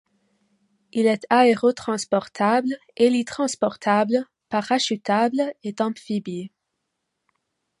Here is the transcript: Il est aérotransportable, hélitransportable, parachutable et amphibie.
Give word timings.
Il 0.93 1.05
est 1.05 1.27
aérotransportable, 1.29 2.75
hélitransportable, 2.97 4.25
parachutable 4.49 5.53
et 5.63 5.75
amphibie. 5.79 6.49